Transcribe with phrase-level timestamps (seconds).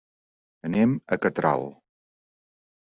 [0.69, 1.69] Anem a Catral.